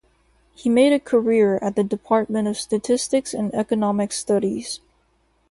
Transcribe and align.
He 0.55 0.67
made 0.67 0.93
a 0.93 0.99
career 0.99 1.59
at 1.61 1.75
the 1.75 1.83
Department 1.83 2.47
of 2.47 2.57
Statistics 2.57 3.35
and 3.35 3.53
Economic 3.53 4.13
Studies. 4.13 4.79